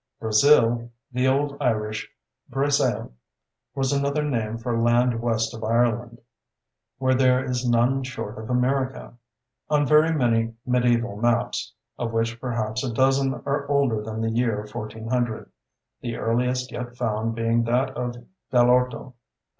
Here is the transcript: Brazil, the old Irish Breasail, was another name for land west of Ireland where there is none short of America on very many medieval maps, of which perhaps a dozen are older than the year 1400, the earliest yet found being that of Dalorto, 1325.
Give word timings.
Brazil, 0.19 0.89
the 1.11 1.27
old 1.27 1.55
Irish 1.61 2.09
Breasail, 2.49 3.11
was 3.75 3.93
another 3.93 4.23
name 4.23 4.57
for 4.57 4.75
land 4.75 5.21
west 5.21 5.53
of 5.53 5.63
Ireland 5.63 6.19
where 6.97 7.13
there 7.13 7.45
is 7.45 7.69
none 7.69 8.01
short 8.03 8.39
of 8.39 8.49
America 8.49 9.13
on 9.69 9.85
very 9.85 10.11
many 10.11 10.55
medieval 10.65 11.17
maps, 11.17 11.71
of 11.99 12.13
which 12.13 12.41
perhaps 12.41 12.83
a 12.83 12.91
dozen 12.91 13.43
are 13.45 13.67
older 13.67 14.01
than 14.01 14.21
the 14.21 14.31
year 14.31 14.67
1400, 14.73 15.51
the 16.01 16.15
earliest 16.15 16.71
yet 16.71 16.97
found 16.97 17.35
being 17.35 17.63
that 17.65 17.91
of 17.91 18.15
Dalorto, 18.49 19.13
1325. 19.13 19.13